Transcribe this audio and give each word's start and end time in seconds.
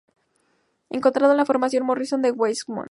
Encontrado 0.89 1.33
en 1.33 1.37
la 1.37 1.45
formación 1.45 1.85
Morrison 1.85 2.23
de 2.23 2.31
Wyoming. 2.31 2.79